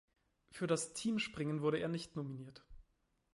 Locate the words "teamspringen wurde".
0.93-1.77